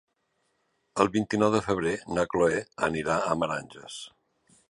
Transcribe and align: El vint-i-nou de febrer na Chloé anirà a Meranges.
El 1.03 1.11
vint-i-nou 1.15 1.51
de 1.57 1.61
febrer 1.65 1.93
na 2.17 2.25
Chloé 2.33 2.57
anirà 2.89 3.21
a 3.35 3.39
Meranges. 3.43 4.01